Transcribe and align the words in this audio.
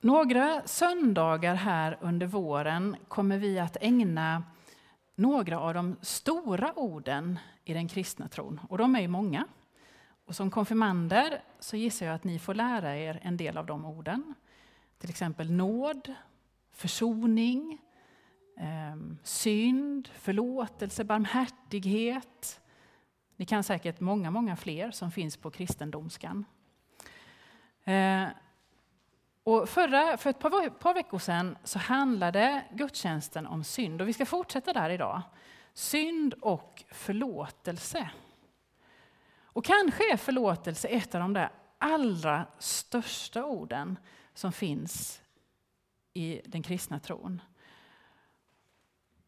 Några 0.00 0.62
söndagar 0.66 1.54
här 1.54 1.98
under 2.00 2.26
våren 2.26 2.96
kommer 3.08 3.38
vi 3.38 3.58
att 3.58 3.76
ägna 3.80 4.42
några 5.14 5.60
av 5.60 5.74
de 5.74 5.96
stora 6.02 6.72
orden 6.78 7.38
i 7.64 7.72
den 7.72 7.88
kristna 7.88 8.28
tron. 8.28 8.60
Och 8.68 8.78
de 8.78 8.96
är 8.96 9.00
ju 9.00 9.08
många. 9.08 9.46
Och 10.24 10.36
som 10.36 10.50
konfirmander 10.50 11.42
så 11.60 11.76
gissar 11.76 12.06
jag 12.06 12.14
att 12.14 12.24
ni 12.24 12.38
får 12.38 12.54
lära 12.54 12.96
er 12.96 13.20
en 13.22 13.36
del 13.36 13.58
av 13.58 13.66
de 13.66 13.84
orden. 13.84 14.34
Till 14.98 15.10
exempel 15.10 15.50
nåd, 15.50 16.14
försoning, 16.72 17.78
eh, 18.56 19.16
synd, 19.22 20.08
förlåtelse, 20.08 21.04
barmhärtighet. 21.04 22.60
Ni 23.36 23.46
kan 23.46 23.64
säkert 23.64 24.00
många, 24.00 24.30
många 24.30 24.56
fler 24.56 24.90
som 24.90 25.10
finns 25.10 25.36
på 25.36 25.50
kristendomskan. 25.50 26.44
Eh, 27.84 28.26
och 29.48 29.68
förra, 29.68 30.16
för 30.16 30.30
ett 30.30 30.38
par, 30.38 30.70
par 30.70 30.94
veckor 30.94 31.18
sedan 31.18 31.58
så 31.64 31.78
handlade 31.78 32.64
gudstjänsten 32.72 33.46
om 33.46 33.64
synd 33.64 34.00
och 34.00 34.08
vi 34.08 34.12
ska 34.12 34.26
fortsätta 34.26 34.72
där 34.72 34.90
idag. 34.90 35.22
Synd 35.74 36.34
och 36.34 36.84
förlåtelse. 36.90 38.10
Och 39.42 39.64
kanske 39.64 40.12
är 40.12 40.16
förlåtelse 40.16 40.88
ett 40.88 41.14
av 41.14 41.20
de 41.20 41.32
där 41.32 41.50
allra 41.78 42.46
största 42.58 43.44
orden 43.44 43.98
som 44.34 44.52
finns 44.52 45.20
i 46.14 46.40
den 46.44 46.62
kristna 46.62 47.00
tron. 47.00 47.42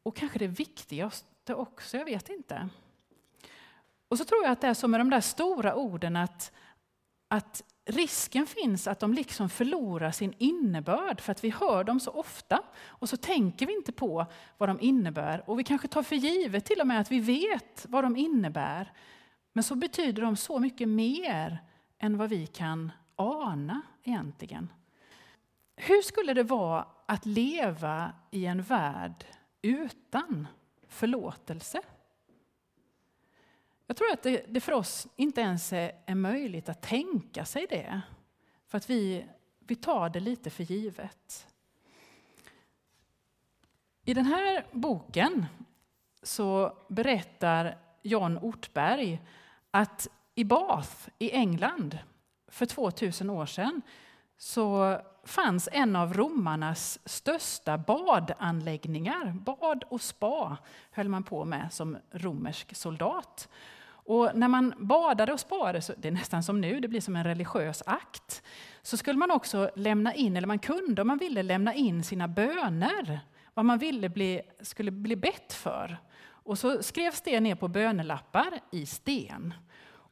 Och 0.03 0.17
kanske 0.17 0.39
det 0.39 0.47
viktigaste 0.47 1.55
också, 1.55 1.97
jag 1.97 2.05
vet 2.05 2.29
inte. 2.29 2.69
Och 4.09 4.19
så 4.19 4.25
tror 4.25 4.43
jag 4.43 4.53
att 4.53 4.61
det 4.61 4.69
är 4.69 4.75
så 4.75 4.89
med 4.89 5.01
de 5.01 5.11
där 5.11 5.21
stora 5.21 5.75
orden 5.75 6.17
att, 6.17 6.53
att 7.29 7.63
risken 7.85 8.47
finns 8.47 8.87
att 8.87 9.01
de 9.01 9.15
liksom 9.15 9.49
förlorar 9.49 10.11
sin 10.11 10.35
innebörd 10.39 11.21
för 11.21 11.33
att 11.33 11.45
vi 11.45 11.51
hör 11.51 11.85
dem 11.85 12.01
så 12.01 12.11
ofta 12.11 12.63
och 12.87 13.09
så 13.09 13.17
tänker 13.17 13.67
vi 13.67 13.75
inte 13.75 13.93
på 13.93 14.27
vad 14.59 14.69
de 14.69 14.81
innebär. 14.81 15.51
Och 15.51 15.59
vi 15.59 15.65
kanske 15.65 15.89
tar 15.89 16.03
för 16.03 16.17
givet 16.17 16.65
till 16.65 16.81
och 16.81 16.87
med 16.87 17.01
att 17.01 17.11
vi 17.11 17.21
vet 17.21 17.87
vad 17.89 18.05
de 18.05 18.17
innebär. 18.17 18.93
Men 19.53 19.65
så 19.65 19.75
betyder 19.75 20.23
de 20.23 20.37
så 20.37 20.59
mycket 20.59 20.89
mer 20.89 21.59
än 21.99 22.19
vad 22.19 22.29
vi 22.31 22.47
kan 22.47 22.93
ana 23.17 23.83
egentligen. 24.03 24.73
Hur 25.77 26.03
skulle 26.03 26.35
det 26.35 26.43
vara 26.43 26.87
att 27.07 27.27
leva 27.27 28.13
i 28.31 28.47
en 28.47 28.63
värld 28.63 29.25
utan 29.63 30.47
förlåtelse? 30.89 31.83
Jag 33.91 33.97
tror 33.97 34.13
att 34.13 34.23
det, 34.23 34.45
det 34.49 34.61
för 34.61 34.73
oss 34.73 35.07
inte 35.17 35.41
ens 35.41 35.73
är, 35.73 35.93
är, 36.07 36.15
möjligt 36.15 36.69
att 36.69 36.83
tänka 36.83 37.45
sig 37.45 37.67
det. 37.71 38.01
För 38.67 38.79
att 38.79 38.91
vi, 38.91 39.27
vi 39.59 39.75
tar 39.75 40.09
det 40.09 40.21
lite 40.21 40.51
för 40.51 40.65
givet. 40.65 41.47
I 44.05 44.15
den 44.15 44.25
här 44.25 44.67
boken 44.73 45.47
så 46.23 46.77
berättar 46.89 47.79
John 48.03 48.39
Ortberg 48.39 49.23
att 49.71 50.09
i 50.35 50.45
Bath 50.45 51.09
i 51.19 51.31
England 51.31 51.99
för 52.49 52.67
2000 52.67 53.31
år 53.31 53.47
sedan 53.47 53.83
så 54.37 54.99
fanns 55.25 55.69
en 55.73 55.97
av 55.97 56.15
romarnas 56.15 56.99
största 57.05 57.79
badanläggningar. 57.79 59.33
Bad 59.33 59.85
och 59.89 60.01
spa 60.01 60.57
höll 60.91 61.09
man 61.09 61.23
på 61.23 61.45
med 61.45 61.73
som 61.73 61.99
romersk 62.11 62.77
soldat. 62.77 63.49
Och 64.11 64.31
när 64.35 64.49
man 64.49 64.75
badade 64.79 65.33
och 65.33 65.41
sparade, 65.41 65.81
det 65.97 66.09
är 66.09 66.13
nästan 66.13 66.43
som 66.43 66.61
nu, 66.61 66.81
det 66.81 66.89
blir 66.89 67.01
som 67.01 67.17
en 67.17 67.25
religiös 67.25 67.83
akt, 67.87 68.43
så 68.83 68.97
skulle 68.97 69.19
man 69.19 69.31
också 69.31 69.71
lämna 69.77 70.15
in, 70.15 70.37
eller 70.37 70.47
man 70.47 70.59
kunde 70.59 71.03
om 71.03 71.09
man 71.09 71.19
ville 71.19 71.43
lämna 71.43 71.75
in 71.75 72.05
sina 72.05 72.29
böner, 72.29 73.21
vad 73.55 73.65
man 73.65 73.79
ville 73.79 74.09
bli, 74.09 74.41
skulle 74.61 74.91
bli 74.91 75.17
bett 75.17 75.53
för. 75.53 75.97
Och 76.23 76.59
så 76.59 76.83
skrevs 76.83 77.21
det 77.21 77.41
ner 77.41 77.55
på 77.55 77.69
bönelappar 77.69 78.61
i 78.73 78.87
sten. 78.87 79.55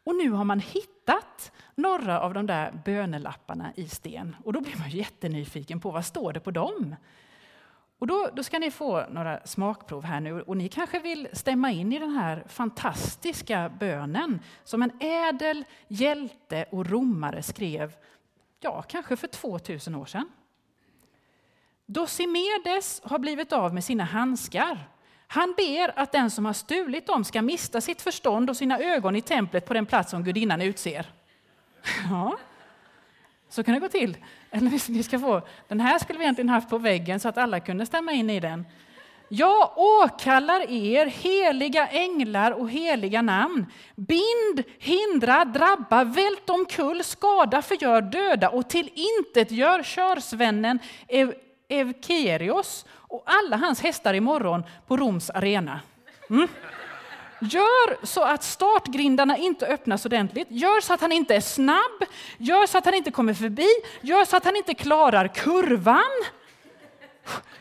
Och 0.04 0.16
nu 0.16 0.30
har 0.30 0.44
man 0.44 0.60
hittat 0.60 1.53
några 1.75 2.20
av 2.20 2.34
de 2.34 2.47
där 2.47 2.82
bönelapparna 2.84 3.72
i 3.76 3.88
sten. 3.88 4.36
Och 4.44 4.53
då 4.53 4.60
blir 4.60 4.78
man 4.78 4.91
jättenyfiken 4.91 5.80
på 5.80 5.91
vad 5.91 6.04
står 6.04 6.32
det 6.32 6.41
på 6.41 6.50
dem. 6.50 6.97
Och 7.98 8.06
då, 8.06 8.31
då, 8.34 8.42
ska 8.42 8.59
ni 8.59 8.70
få 8.70 9.06
några 9.10 9.47
smakprov 9.47 10.04
här 10.04 10.20
nu 10.20 10.42
och 10.42 10.56
ni 10.56 10.69
kanske 10.69 10.98
vill 10.98 11.28
stämma 11.32 11.70
in 11.70 11.92
i 11.92 11.98
den 11.98 12.10
här 12.10 12.44
fantastiska 12.48 13.70
bönen 13.81 14.41
som 14.64 14.82
en 14.82 14.92
ädel 15.00 15.64
hjälte 15.88 16.64
och 16.70 16.86
romare 16.86 17.42
skrev, 17.42 17.97
ja, 18.60 18.82
kanske 18.82 19.16
för 19.16 19.26
2000 19.26 19.94
år 19.94 20.06
sedan. 20.06 20.28
Dosimedes 21.86 23.00
har 23.04 23.19
blivit 23.19 23.53
av 23.53 23.75
med 23.75 23.84
sina 23.84 24.04
handskar. 24.04 24.88
Han 25.26 25.54
ber 25.56 25.98
att 25.98 26.12
den 26.12 26.30
som 26.30 26.44
har 26.44 26.53
stulit 26.53 27.06
dem 27.06 27.25
ska 27.25 27.42
mista 27.42 27.80
sitt 27.80 28.03
förstånd 28.03 28.50
och 28.50 28.56
sina 28.56 28.78
ögon 28.78 29.16
i 29.16 29.22
templet 29.22 29.66
på 29.66 29.75
den 29.75 29.86
plats 29.86 30.10
som 30.10 30.25
gudinnan 30.25 30.60
utser. 30.60 31.06
Ja. 32.10 32.38
Så 33.48 33.62
kan 33.62 33.75
det 33.75 33.81
gå 33.81 33.88
till. 33.88 34.16
Eller 34.50 34.91
ni 34.92 35.03
ska 35.03 35.19
få, 35.19 35.42
den 35.69 35.81
här 35.81 35.98
skulle 35.98 36.19
vi 36.19 36.25
egentligen 36.25 36.48
haft 36.48 36.69
på 36.69 36.78
väggen 36.78 37.20
så 37.20 37.28
att 37.28 37.38
alla 37.38 37.60
kunde 37.60 37.86
stämma 37.86 38.12
in 38.12 38.31
i 38.31 38.41
den. 38.41 38.66
Jag 39.31 39.72
åkallar 39.78 40.70
er, 40.70 41.06
heliga 41.06 41.86
änglar 41.86 42.50
och 42.50 42.70
heliga 42.70 43.22
namn. 43.22 43.66
Bind, 43.97 44.64
hindra, 44.78 45.44
drabba, 45.44 46.04
vält 46.04 46.50
omkull, 46.50 47.04
skada, 47.04 47.62
förgör, 47.62 48.03
döda 48.03 48.48
och 48.48 48.69
till 48.69 48.91
intet 48.94 49.50
gör 49.50 49.82
körsvennen 49.82 50.78
Ev 51.09 51.34
Evkerios 51.69 52.86
och 52.91 53.22
alla 53.26 53.56
hans 53.56 53.80
hästar 53.80 54.15
imorgon 54.15 54.65
på 54.86 54.97
Roms 54.97 55.30
arena. 55.30 55.80
Mm. 56.30 56.48
Gör 57.41 58.06
så 58.06 58.22
att 58.22 58.44
startgrindarna 58.44 59.37
inte 59.37 59.66
öppnas 59.66 60.06
ordentligt. 60.06 60.49
Gör 60.50 60.81
så 60.81 60.93
att 60.94 61.00
han 61.00 61.12
inte 61.12 61.34
är 61.34 61.41
snabb. 61.41 62.04
Gör 62.38 62.66
så 62.66 62.78
att 62.78 62.84
han 62.84 62.94
inte 62.94 63.10
kommer 63.10 63.34
förbi. 63.34 63.69
Gör 64.00 64.25
så 64.25 64.37
att 64.37 64.44
han 64.44 64.56
inte 64.56 64.75
klarar 64.75 65.28
kurvan. 65.28 66.03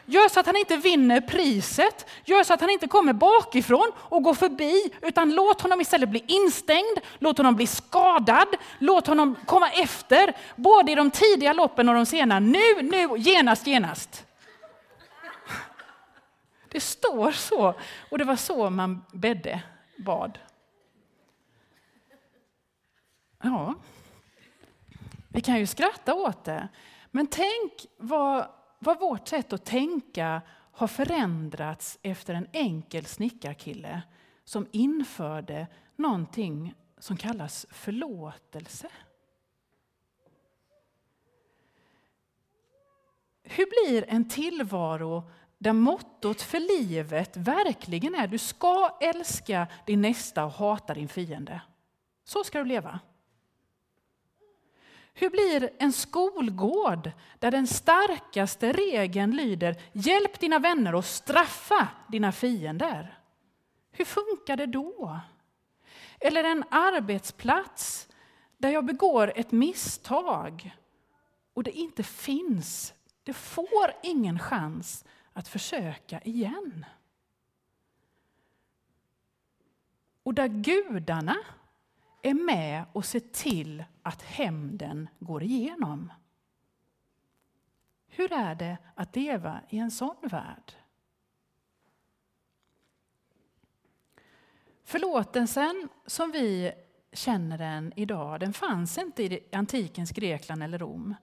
Gör 0.05 0.29
så 0.29 0.39
att 0.39 0.45
han 0.45 0.55
inte 0.55 0.77
vinner 0.77 1.21
priset. 1.21 2.09
Gör 2.25 2.43
så 2.43 2.53
att 2.53 2.61
han 2.61 2.69
inte 2.69 2.87
kommer 2.87 3.13
bakifrån 3.13 3.91
och 3.95 4.23
går 4.23 4.33
förbi, 4.33 4.91
utan 5.01 5.35
låt 5.35 5.61
honom 5.61 5.81
istället 5.81 6.09
bli 6.09 6.23
instängd. 6.27 6.97
Låt 7.19 7.37
honom 7.37 7.55
bli 7.55 7.67
skadad. 7.67 8.47
Låt 8.79 9.07
honom 9.07 9.35
komma 9.45 9.69
efter, 9.69 10.33
både 10.55 10.91
i 10.91 10.95
de 10.95 11.11
tidiga 11.11 11.53
loppen 11.53 11.89
och 11.89 11.95
de 11.95 12.05
sena. 12.05 12.39
Nu, 12.39 12.81
nu, 12.81 13.17
genast, 13.17 13.67
genast. 13.67 14.26
Det 16.77 16.81
står 16.81 17.31
så. 17.31 17.73
Och 18.11 18.17
det 18.17 18.23
var 18.23 18.35
så 18.35 18.69
man 18.69 19.05
bedde, 19.13 19.63
bad. 19.97 20.39
Ja, 23.43 23.75
vi 25.27 25.41
kan 25.41 25.59
ju 25.59 25.67
skratta 25.67 26.13
åt 26.13 26.43
det. 26.43 26.67
Men 27.11 27.27
tänk 27.27 27.85
vad, 27.97 28.47
vad 28.79 28.99
vårt 28.99 29.27
sätt 29.27 29.53
att 29.53 29.65
tänka 29.65 30.41
har 30.71 30.87
förändrats 30.87 31.99
efter 32.01 32.33
en 32.33 32.47
enkel 32.53 33.05
snickarkille 33.05 34.01
som 34.43 34.67
införde 34.71 35.67
någonting 35.95 36.73
som 36.97 37.17
kallas 37.17 37.65
förlåtelse. 37.69 38.89
Hur 43.43 43.65
blir 43.65 44.05
en 44.07 44.29
tillvaro 44.29 45.29
där 45.57 45.73
mottot 45.73 46.41
för 46.41 46.59
livet 46.59 47.37
verkligen 47.37 48.15
är 48.15 48.27
du 48.27 48.37
ska 48.37 48.97
älska 49.01 49.67
din 49.85 50.01
nästa 50.01 50.45
och 50.45 50.51
hata 50.51 50.93
din 50.93 51.07
fiende. 51.07 51.61
Så 52.23 52.43
ska 52.43 52.59
du 52.59 52.65
leva. 52.65 52.99
Hur 55.13 55.29
blir 55.29 55.69
en 55.77 55.93
skolgård 55.93 57.11
där 57.39 57.51
den 57.51 57.67
starkaste 57.67 58.73
regeln 58.73 59.31
lyder 59.31 59.75
hjälp 59.91 60.39
dina 60.39 60.59
vänner 60.59 60.95
och 60.95 61.05
straffa 61.05 61.87
dina 62.07 62.31
fiender? 62.31 63.19
Hur 63.91 64.05
funkar 64.05 64.57
det 64.57 64.65
då? 64.65 65.19
Eller 66.19 66.43
en 66.43 66.63
arbetsplats 66.71 68.07
där 68.57 68.69
jag 68.69 68.85
begår 68.85 69.33
ett 69.35 69.51
misstag 69.51 70.75
och 71.53 71.63
det 71.63 71.71
inte 71.71 72.03
finns, 72.03 72.93
det 73.23 73.33
får 73.33 73.93
ingen 74.03 74.39
chans 74.39 75.05
att 75.37 75.47
försöka 75.47 76.21
igen. 76.21 76.85
Och 80.23 80.33
där 80.33 80.47
gudarna 80.47 81.37
är 82.21 82.33
med 82.33 82.85
och 82.93 83.05
ser 83.05 83.19
till 83.19 83.83
att 84.01 84.21
hämnden 84.21 85.09
går 85.19 85.43
igenom. 85.43 86.13
Hur 88.07 88.33
är 88.33 88.55
det 88.55 88.77
att 88.95 89.15
leva 89.15 89.61
i 89.69 89.77
en 89.77 89.91
sån 89.91 90.15
värld? 90.21 90.73
Förlåtelsen 94.83 95.89
som 96.05 96.31
vi 96.31 96.71
känner 97.11 97.57
den 97.57 97.93
idag, 97.95 98.39
den 98.39 98.53
fanns 98.53 98.97
inte 98.97 99.23
i 99.23 99.47
antikens 99.51 100.11
Grekland 100.11 100.63
eller 100.63 100.79
Rom. 100.79 101.15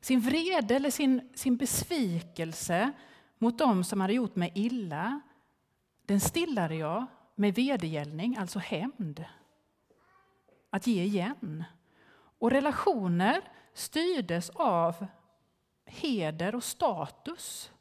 sin 0.00 0.20
vrede 0.20 0.76
eller 0.76 0.90
sin, 0.90 1.32
sin 1.34 1.56
besvikelse 1.56 2.92
mot 3.42 3.58
dem 3.58 3.84
som 3.84 4.00
hade 4.00 4.12
gjort 4.12 4.36
mig 4.36 4.52
illa, 4.54 5.20
den 6.06 6.20
stillade 6.20 6.74
jag 6.74 7.06
med 7.34 7.54
vedergällning, 7.54 8.36
alltså 8.36 8.58
hämnd. 8.58 9.24
Att 10.70 10.86
ge 10.86 11.02
igen. 11.02 11.64
Och 12.38 12.50
relationer 12.50 13.40
styrdes 13.74 14.50
av 14.50 15.06
heder 15.84 16.54
och 16.54 16.64
status 16.64 17.72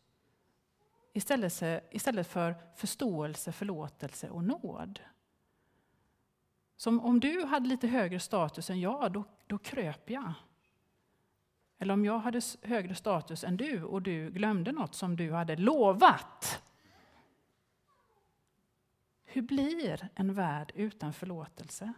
istället, 1.14 2.28
för 2.28 2.76
förståelse, 2.76 3.52
förlåtelse 3.52 4.30
och 4.30 4.44
nåd. 4.44 5.00
Som 6.76 7.00
om 7.00 7.20
du 7.20 7.46
hade 7.46 7.68
lite 7.70 7.88
högre 7.88 8.20
status 8.20 8.70
än 8.70 8.80
jag, 8.80 9.12
då, 9.12 9.24
då 9.48 9.58
kröp 9.58 10.10
jag. 10.10 10.34
Eller 11.80 11.94
om 11.94 12.06
jag 12.06 12.20
hade 12.20 12.42
högre 12.62 12.96
status 12.96 13.44
än 13.44 13.58
du 13.58 13.84
och 13.84 14.02
du 14.02 14.32
glömde 14.32 14.72
något 14.72 14.96
som 14.96 15.16
du 15.16 15.32
hade 15.32 15.56
lovat. 15.56 16.64
Hur 19.26 19.42
blir 19.42 20.10
en 20.16 20.34
värld 20.34 20.72
utan 20.76 21.14
förlåtelse? 21.14 21.94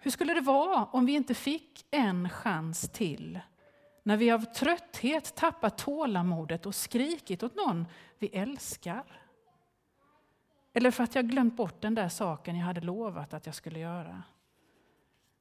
Hur 0.00 0.10
skulle 0.10 0.34
det 0.34 0.40
vara 0.40 0.84
om 0.84 1.06
vi 1.06 1.12
inte 1.12 1.34
fick 1.34 1.86
en 1.90 2.30
chans 2.30 2.90
till 2.92 3.40
när 4.02 4.16
vi 4.16 4.30
av 4.30 4.44
trötthet 4.44 5.34
tappat 5.36 5.78
tålamodet 5.78 6.66
och 6.66 6.74
skrikit 6.74 7.42
åt 7.42 7.56
någon 7.56 7.86
vi 8.18 8.26
älskar? 8.26 9.22
Eller 10.72 10.90
för 10.90 11.04
att 11.04 11.14
jag 11.14 11.28
glömt 11.28 11.56
bort 11.56 11.82
den 11.82 11.94
där 11.94 12.08
saken 12.08 12.56
jag 12.56 12.66
hade 12.66 12.80
lovat 12.80 13.34
att 13.34 13.46
jag 13.46 13.54
skulle 13.54 13.78
göra. 13.78 14.22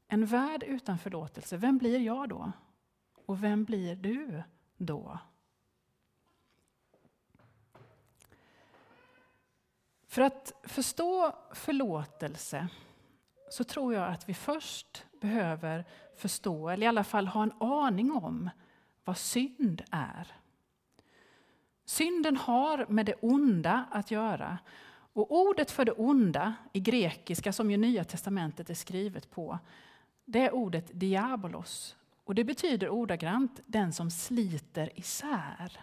En 0.07 0.25
värld 0.25 0.63
utan 0.63 0.99
förlåtelse, 0.99 1.57
vem 1.57 1.77
blir 1.77 1.99
jag 1.99 2.29
då? 2.29 2.51
Och 3.25 3.43
vem 3.43 3.63
blir 3.63 3.95
du 3.95 4.43
då? 4.77 5.19
För 10.07 10.21
att 10.21 10.53
förstå 10.63 11.35
förlåtelse 11.53 12.67
så 13.49 13.63
tror 13.63 13.93
jag 13.93 14.11
att 14.11 14.29
vi 14.29 14.33
först 14.33 15.05
behöver 15.21 15.85
förstå, 16.15 16.69
eller 16.69 16.85
i 16.85 16.87
alla 16.87 17.03
fall 17.03 17.27
ha 17.27 17.43
en 17.43 17.53
aning 17.59 18.11
om, 18.11 18.49
vad 19.03 19.17
synd 19.17 19.81
är. 19.91 20.35
Synden 21.85 22.37
har 22.37 22.85
med 22.89 23.05
det 23.05 23.15
onda 23.21 23.85
att 23.91 24.11
göra. 24.11 24.57
Och 25.13 25.31
ordet 25.31 25.71
för 25.71 25.85
det 25.85 25.91
onda 25.91 26.53
i 26.73 26.79
grekiska, 26.79 27.53
som 27.53 27.71
ju 27.71 27.77
Nya 27.77 28.03
testamentet 28.03 28.69
är 28.69 28.73
skrivet 28.73 29.31
på, 29.31 29.59
det 30.27 30.45
är 30.45 30.53
ordet 30.53 30.91
diabolos. 30.93 31.95
Och 32.23 32.35
det 32.35 32.43
betyder 32.43 32.89
ordagrant 32.89 33.59
den 33.65 33.93
som 33.93 34.11
sliter 34.11 34.99
isär. 34.99 35.81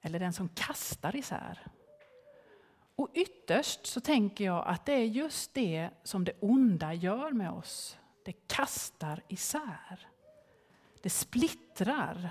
Eller 0.00 0.18
den 0.18 0.32
som 0.32 0.48
kastar 0.48 1.16
isär. 1.16 1.66
Och 2.96 3.10
ytterst 3.14 3.86
så 3.86 4.00
tänker 4.00 4.44
jag 4.44 4.66
att 4.66 4.86
det 4.86 4.92
är 4.92 5.04
just 5.04 5.54
det 5.54 5.90
som 6.02 6.24
det 6.24 6.32
onda 6.40 6.94
gör 6.94 7.30
med 7.32 7.50
oss. 7.50 7.98
Det 8.24 8.32
kastar 8.32 9.22
isär. 9.28 10.08
Det 11.02 11.10
splittrar. 11.10 12.30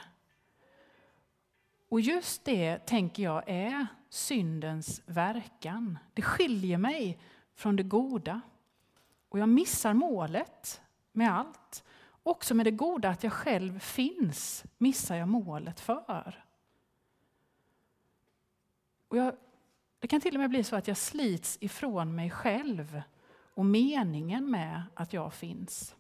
Och 1.90 2.02
just 2.02 2.46
det 2.46 2.78
tänker 2.78 3.24
jag 3.24 3.44
är 3.48 3.88
syndens 4.10 5.02
verkan. 5.06 5.98
Det 6.14 6.22
skiljer 6.22 6.78
mig 6.78 7.20
från 7.56 7.76
det 7.76 7.84
goda. 7.84 8.42
Och 9.36 9.40
jag 9.40 9.50
missar 9.50 9.94
målet 9.94 10.82
med 11.12 11.36
allt. 11.36 11.84
Också 12.24 12.56
med 12.56 12.66
det 12.66 12.72
goda 12.72 13.10
att 13.10 13.24
jag 13.24 13.34
själv 13.34 13.80
finns 13.80 14.66
missar 14.78 15.16
jag 15.16 15.28
målet 15.28 15.80
för. 15.80 16.46
Och 19.08 19.18
jag, 19.18 19.36
det 20.00 20.08
kan 20.08 20.22
till 20.22 20.36
och 20.36 20.40
med 20.40 20.50
bli 20.50 20.64
så 20.64 20.76
att 20.76 20.88
jag 20.88 20.98
slits 20.98 21.58
ifrån 21.62 22.16
mig 22.16 22.30
själv 22.30 23.02
och 23.54 23.66
meningen 23.66 24.52
med 24.52 24.84
att 24.94 25.14
jag 25.14 25.34
finns. 25.34 25.96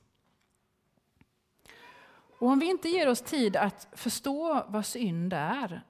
Och 2.40 2.48
om 2.48 2.60
vi 2.60 2.66
inte 2.66 2.90
ger 2.90 3.10
oss 3.10 3.22
tid 3.22 3.56
att 3.56 3.88
förstå 3.92 4.66
vad 4.68 4.86
synd 4.86 5.34
är 5.34 5.82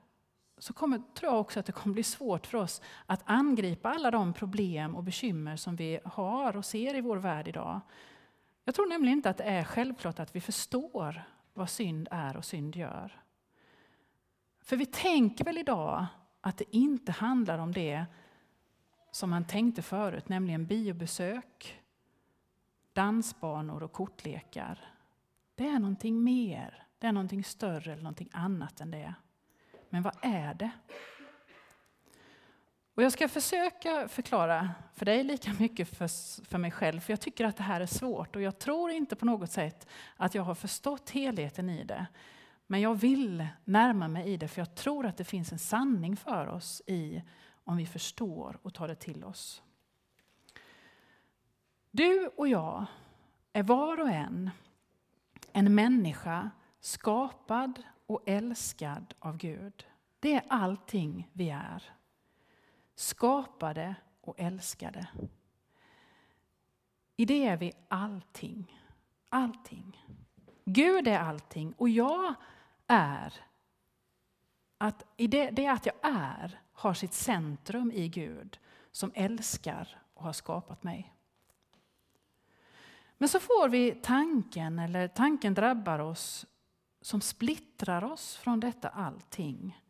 så 0.58 0.74
kommer, 0.74 1.02
tror 1.14 1.32
jag 1.32 1.42
också 1.42 1.60
att 1.60 1.66
det 1.66 1.72
kommer 1.72 1.94
bli 1.94 2.04
svårt 2.04 2.48
för 2.48 2.58
oss 2.58 2.82
att 3.06 3.22
angripa 3.26 3.90
alla 3.90 4.12
de 4.12 4.34
problem 4.34 4.96
och 4.96 5.04
bekymmer 5.04 5.56
som 5.56 5.76
vi 5.76 6.00
har 6.06 6.58
och 6.58 6.66
ser 6.66 6.96
i 6.96 7.02
vår 7.02 7.18
värld 7.18 7.48
idag. 7.48 7.82
Jag 8.64 8.76
tror 8.76 8.90
nämligen 8.90 9.18
inte 9.18 9.30
att 9.30 9.38
det 9.38 9.44
är 9.44 9.64
självklart 9.64 10.20
att 10.20 10.36
vi 10.36 10.42
förstår 10.42 11.24
vad 11.54 11.70
synd 11.70 12.08
är 12.12 12.38
och 12.38 12.46
synd 12.46 12.76
gör. 12.76 13.22
För 14.62 14.76
vi 14.76 14.86
tänker 14.86 15.46
väl 15.46 15.58
idag 15.58 16.06
att 16.42 16.58
det 16.58 16.76
inte 16.76 17.12
handlar 17.12 17.58
om 17.58 17.72
det 17.72 18.06
som 19.12 19.30
man 19.30 19.46
tänkte 19.46 19.82
förut, 19.82 20.30
nämligen 20.30 20.66
biobesök, 20.66 21.82
dansbanor 22.94 23.84
och 23.84 23.92
kortlekar. 23.92 24.80
Det 25.56 25.68
är 25.68 25.80
någonting 25.80 26.24
mer, 26.24 26.88
det 27.00 27.08
är 27.08 27.12
någonting 27.12 27.44
större 27.44 27.94
eller 27.94 28.04
någonting 28.04 28.30
annat 28.34 28.82
än 28.82 28.92
det. 28.92 29.14
Men 29.90 30.04
vad 30.04 30.16
är 30.22 30.54
det? 30.54 30.72
Och 32.96 33.04
jag 33.04 33.12
ska 33.12 33.30
försöka 33.30 34.08
förklara 34.08 34.72
för 34.94 35.06
dig 35.06 35.24
lika 35.24 35.54
mycket 35.60 35.98
för, 35.98 36.08
för 36.46 36.58
mig 36.58 36.72
själv, 36.72 37.00
för 37.00 37.14
jag 37.14 37.22
tycker 37.22 37.46
att 37.46 37.58
det 37.58 37.64
här 37.64 37.82
är 37.82 37.86
svårt 37.86 38.36
och 38.36 38.42
jag 38.42 38.60
tror 38.60 38.92
inte 38.92 39.16
på 39.16 39.26
något 39.26 39.52
sätt 39.52 39.88
att 40.18 40.36
jag 40.36 40.44
har 40.44 40.56
förstått 40.56 41.10
helheten 41.10 41.70
i 41.70 41.84
det. 41.84 42.06
Men 42.68 42.82
jag 42.82 42.96
vill 42.96 43.48
närma 43.64 44.08
mig 44.08 44.28
i 44.28 44.38
det, 44.38 44.48
för 44.48 44.62
jag 44.62 44.76
tror 44.76 45.06
att 45.06 45.18
det 45.18 45.24
finns 45.24 45.52
en 45.52 45.60
sanning 45.60 46.18
för 46.18 46.48
oss 46.48 46.82
i 46.88 47.24
om 47.64 47.78
vi 47.78 47.86
förstår 47.86 48.60
och 48.62 48.74
tar 48.74 48.88
det 48.88 48.96
till 48.96 49.24
oss. 49.24 49.62
Du 51.92 52.28
och 52.28 52.48
jag 52.48 52.86
är 53.54 53.64
var 53.64 54.02
och 54.02 54.10
en 54.10 54.52
en 55.56 55.76
människa 55.76 56.50
skapad 56.80 57.84
och 58.08 58.24
älskad 58.26 59.14
av 59.20 59.38
Gud. 59.38 59.88
Det 60.20 60.34
är 60.34 60.44
allting 60.48 61.30
vi 61.34 61.50
är. 61.50 61.84
Skapade 62.96 63.96
och 64.22 64.40
älskade. 64.40 65.08
I 67.18 67.26
det 67.26 67.48
är 67.48 67.58
vi 67.58 67.74
allting. 67.88 68.82
Allting. 69.30 70.06
Gud 70.66 71.08
är 71.08 71.20
allting 71.20 71.74
och 71.78 71.90
jag 71.90 72.34
är 72.88 73.34
att 74.78 75.06
i 75.18 75.28
det, 75.28 75.50
det 75.50 75.68
att 75.68 75.86
jag 75.86 75.96
är 76.02 76.60
har 76.74 76.94
sitt 76.94 77.14
centrum 77.14 77.92
i 77.92 78.08
Gud 78.08 78.60
som 78.92 79.12
älskar 79.16 80.02
och 80.14 80.24
har 80.24 80.34
skapat 80.34 80.84
mig. 80.84 81.14
Men 83.18 83.30
så 83.30 83.40
får 83.40 83.70
vi 83.70 83.92
tanken, 83.92 84.80
eller 84.80 85.08
tanken 85.08 85.54
drabbar 85.54 86.00
oss 86.00 86.46
som 87.06 87.22
splittrar 87.22 88.04
oss 88.04 88.36
från 88.36 88.60
detta 88.60 88.90
allting. 88.90 89.82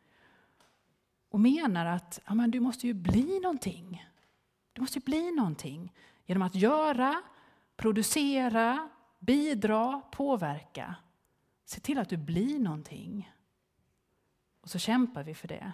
Och 1.30 1.40
menar 1.40 1.86
att 1.86 2.20
ja, 2.26 2.34
men 2.34 2.52
du 2.52 2.60
måste 2.60 2.88
ju 2.88 2.94
bli 2.94 3.40
någonting. 3.40 4.06
Du 4.74 4.82
måste 4.82 5.00
ju 5.00 5.06
bli 5.06 5.32
någonting 5.32 5.94
genom 6.26 6.42
att 6.42 6.56
göra, 6.56 7.22
producera, 7.76 8.90
bidra, 9.20 10.02
påverka. 10.12 10.96
Se 11.66 11.80
till 11.80 11.98
att 11.98 12.10
du 12.10 12.18
blir 12.18 12.60
någonting. 12.60 13.34
Och 14.62 14.70
så 14.70 14.80
kämpar 14.80 15.24
vi 15.24 15.36
för 15.36 15.48
det 15.48 15.72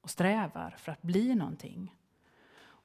och 0.00 0.10
strävar 0.10 0.74
för 0.78 0.92
att 0.92 1.02
bli 1.02 1.34
någonting. 1.34 1.96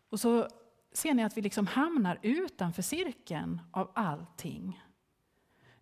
Och 0.09 0.19
så 0.19 0.47
ser 0.91 1.13
ni 1.13 1.23
att 1.23 1.37
vi 1.37 1.41
liksom 1.41 1.67
hamnar 1.67 2.19
utanför 2.21 2.81
cirkeln 2.81 3.61
av 3.71 3.91
allting. 3.93 4.84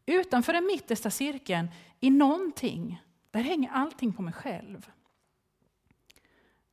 Utanför 0.05 0.53
den 0.53 0.65
mittersta 0.65 1.09
cirkeln, 1.09 1.67
i 1.99 2.09
någonting, 2.09 3.01
där 3.31 3.41
hänger 3.41 3.69
allting 3.69 4.13
på 4.13 4.21
mig 4.21 4.33
själv. 4.33 4.91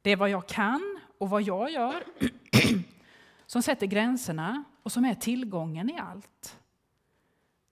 Det 0.03 0.11
är 0.11 0.17
vad 0.17 0.31
jag 0.31 0.49
kan 0.49 1.01
och 1.19 1.31
vad 1.31 1.43
jag 1.43 1.71
gör 1.71 2.05
som 3.47 3.63
sätter 3.63 3.87
gränserna 3.87 4.65
och 4.83 4.93
som 4.93 5.05
är 5.05 5.15
tillgången 5.15 5.91
i 5.91 5.99
allt. 5.99 6.59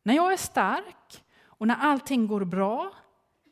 När 0.02 0.14
jag 0.14 0.32
är 0.32 0.36
stark 0.36 1.24
och 1.40 1.66
när 1.66 1.76
allting 1.76 2.26
går 2.26 2.44
bra 2.44 2.92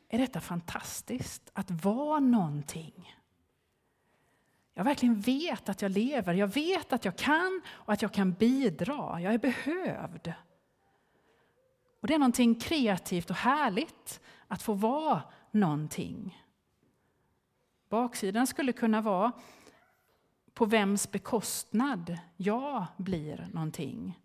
är 0.09 0.17
detta 0.17 0.41
fantastiskt, 0.41 1.49
att 1.53 1.71
vara 1.71 2.19
någonting. 2.19 3.15
Jag 4.73 4.83
verkligen 4.83 5.19
vet 5.19 5.69
att 5.69 5.81
jag 5.81 5.91
lever, 5.91 6.33
jag 6.33 6.47
vet 6.47 6.93
att 6.93 7.05
jag 7.05 7.17
kan 7.17 7.61
och 7.69 7.93
att 7.93 8.01
jag 8.01 8.13
kan 8.13 8.33
bidra. 8.33 9.21
Jag 9.21 9.33
är 9.33 9.37
behövd. 9.37 10.33
Och 11.99 12.07
Det 12.07 12.13
är 12.13 12.19
någonting 12.19 12.55
kreativt 12.55 13.29
och 13.29 13.35
härligt 13.35 14.21
att 14.47 14.61
få 14.61 14.73
vara 14.73 15.23
någonting. 15.51 16.43
Baksidan 17.89 18.47
skulle 18.47 18.73
kunna 18.73 19.01
vara 19.01 19.31
på 20.53 20.65
vems 20.65 21.11
bekostnad 21.11 22.19
jag 22.37 22.85
blir 22.97 23.47
någonting. 23.53 24.19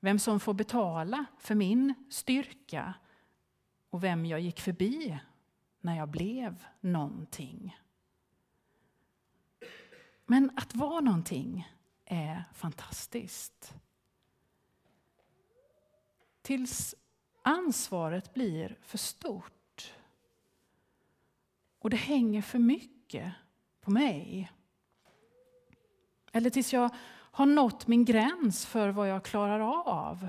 vem 0.00 0.18
som 0.18 0.40
får 0.40 0.54
betala 0.54 1.24
för 1.38 1.54
min 1.54 1.94
styrka 2.10 2.94
och 3.90 4.04
vem 4.04 4.26
jag 4.26 4.40
gick 4.40 4.60
förbi 4.60 5.18
när 5.80 5.96
jag 5.96 6.08
blev 6.08 6.64
någonting. 6.80 7.78
Men 10.26 10.50
att 10.56 10.74
vara 10.74 11.00
någonting 11.00 11.68
är 12.04 12.44
fantastiskt. 12.54 13.74
Tills 16.42 16.94
ansvaret 17.50 18.34
blir 18.34 18.76
för 18.82 18.98
stort 18.98 19.94
och 21.78 21.90
det 21.90 21.96
hänger 21.96 22.42
för 22.42 22.58
mycket 22.58 23.32
på 23.80 23.90
mig. 23.90 24.52
Eller 26.32 26.50
tills 26.50 26.72
jag 26.72 26.90
har 27.30 27.46
nått 27.46 27.86
min 27.86 28.04
gräns 28.04 28.66
för 28.66 28.88
vad 28.88 29.08
jag 29.08 29.24
klarar 29.24 29.60
av. 29.84 30.28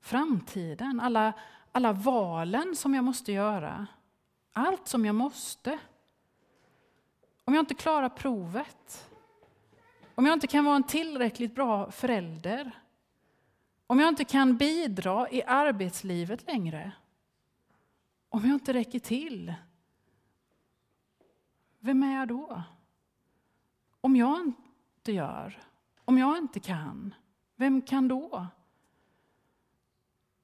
Framtiden, 0.00 1.00
alla, 1.00 1.32
alla 1.72 1.92
valen 1.92 2.76
som 2.76 2.94
jag 2.94 3.04
måste 3.04 3.32
göra. 3.32 3.86
Allt 4.52 4.88
som 4.88 5.04
jag 5.04 5.14
måste. 5.14 5.78
Om 7.44 7.54
jag 7.54 7.62
inte 7.62 7.74
klarar 7.74 8.08
provet. 8.08 9.10
Om 10.14 10.26
jag 10.26 10.32
inte 10.32 10.46
kan 10.46 10.64
vara 10.64 10.76
en 10.76 10.82
tillräckligt 10.82 11.54
bra 11.54 11.90
förälder. 11.90 12.72
Om 13.90 14.00
jag 14.00 14.08
inte 14.08 14.24
kan 14.24 14.56
bidra 14.56 15.30
i 15.30 15.42
arbetslivet 15.42 16.46
längre. 16.46 16.92
Om 18.28 18.44
jag 18.44 18.54
inte 18.54 18.72
räcker 18.72 18.98
till. 18.98 19.54
Vem 21.78 22.02
är 22.02 22.18
jag 22.18 22.28
då? 22.28 22.62
Om 24.00 24.16
jag 24.16 24.40
inte 24.40 25.12
gör, 25.12 25.62
om 26.04 26.18
jag 26.18 26.38
inte 26.38 26.60
kan, 26.60 27.14
vem 27.56 27.82
kan 27.82 28.08
då? 28.08 28.46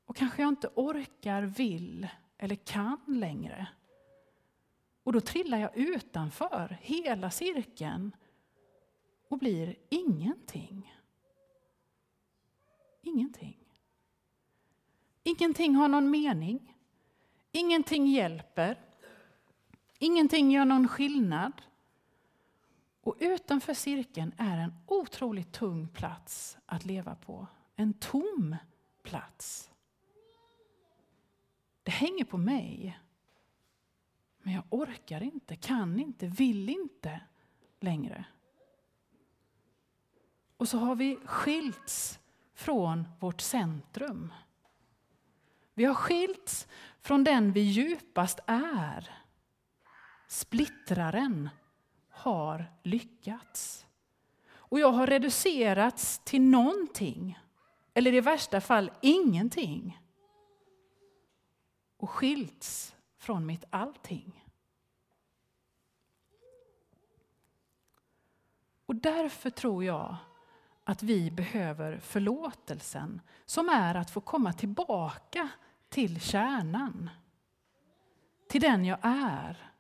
Och 0.05 0.17
kanske 0.17 0.43
jag 0.43 0.49
inte 0.49 0.71
orkar, 0.75 1.43
vill 1.43 2.09
eller 2.39 2.57
kan 2.57 3.01
längre. 3.07 3.69
Och 5.03 5.13
då 5.13 5.21
trillar 5.21 5.59
jag 5.59 5.77
utanför 5.77 6.79
hela 6.81 7.31
cirkeln 7.31 8.17
och 9.29 9.39
blir 9.39 9.77
ingenting. 9.89 10.95
Ingenting. 13.05 13.57
Ingenting 15.23 15.75
har 15.75 15.89
någon 15.89 16.11
mening. 16.11 16.77
Ingenting 17.53 18.07
hjälper. 18.07 18.79
Ingenting 19.99 20.51
gör 20.51 20.65
någon 20.65 20.89
skillnad. 20.89 21.53
Och 23.01 23.17
utanför 23.19 23.75
cirkeln 23.75 24.33
är 24.37 24.59
en 24.59 24.75
otroligt 24.87 25.53
tung 25.53 25.89
plats 25.89 26.59
att 26.67 26.85
leva 26.85 27.15
på. 27.15 27.47
En 27.77 27.93
tom 27.93 28.57
plats. 29.03 29.71
Det 31.83 31.91
hänger 31.91 32.25
på 32.25 32.39
mig. 32.39 33.01
Men 34.39 34.55
jag 34.55 34.65
orkar 34.71 35.23
inte, 35.23 35.57
kan 35.57 36.01
inte, 36.01 36.27
vill 36.27 36.69
inte 36.69 37.21
längre. 37.81 38.25
Och 40.57 40.69
så 40.69 40.79
har 40.79 40.97
vi 40.97 41.17
skilts 41.25 42.21
från 42.55 43.09
vårt 43.21 43.41
centrum. 43.41 44.33
Vi 45.75 45.85
har 45.85 45.95
skilts 45.95 46.69
från 47.01 47.25
den 47.25 47.53
vi 47.53 47.61
djupast 47.61 48.41
är. 48.47 49.11
Splittraren 50.29 51.49
har 52.09 52.73
lyckats. 52.83 53.87
Och 54.53 54.81
jag 54.81 54.93
har 54.93 55.07
reducerats 55.07 56.21
till 56.25 56.43
någonting, 56.43 57.39
eller 57.95 58.15
i 58.15 58.21
värsta 58.21 58.61
fall 58.61 58.91
ingenting. 59.03 60.01
Och 61.97 62.11
skilts 62.11 62.97
från 63.19 63.47
mitt 63.47 63.65
allting. 63.71 64.45
Och 68.87 68.97
därför 68.97 69.51
tror 69.51 69.85
jag 69.85 70.17
att 70.85 71.03
vi 71.03 71.31
behöver 71.31 71.99
förlåtelsen 71.99 73.21
som 73.47 73.69
är 73.69 73.95
att 73.95 74.11
få 74.11 74.21
komma 74.21 74.53
tillbaka 74.53 75.49
till 75.89 76.21
kärnan. 76.21 77.11
Till 78.49 78.61
den 78.61 78.85
jag 78.85 78.99
är. 79.03 79.71